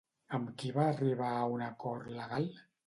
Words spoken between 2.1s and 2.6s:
legal?